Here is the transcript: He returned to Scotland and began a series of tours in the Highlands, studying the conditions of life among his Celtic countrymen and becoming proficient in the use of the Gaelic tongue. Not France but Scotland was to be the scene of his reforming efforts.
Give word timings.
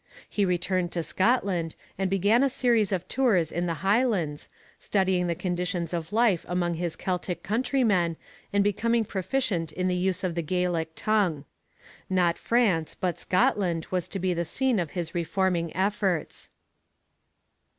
He 0.27 0.45
returned 0.45 0.91
to 0.93 1.03
Scotland 1.03 1.75
and 1.95 2.09
began 2.09 2.41
a 2.41 2.49
series 2.49 2.91
of 2.91 3.07
tours 3.07 3.51
in 3.51 3.67
the 3.67 3.75
Highlands, 3.85 4.49
studying 4.79 5.27
the 5.27 5.35
conditions 5.35 5.93
of 5.93 6.11
life 6.11 6.43
among 6.49 6.73
his 6.73 6.95
Celtic 6.95 7.43
countrymen 7.43 8.17
and 8.51 8.63
becoming 8.63 9.05
proficient 9.05 9.71
in 9.71 9.87
the 9.87 9.93
use 9.95 10.23
of 10.23 10.33
the 10.33 10.41
Gaelic 10.41 10.93
tongue. 10.95 11.45
Not 12.09 12.39
France 12.39 12.95
but 12.95 13.19
Scotland 13.19 13.85
was 13.91 14.07
to 14.07 14.17
be 14.17 14.33
the 14.33 14.43
scene 14.43 14.79
of 14.79 14.89
his 14.97 15.13
reforming 15.13 15.71
efforts. 15.75 16.49